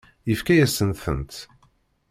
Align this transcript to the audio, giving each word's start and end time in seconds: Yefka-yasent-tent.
Yefka-yasent-tent. 0.29 1.35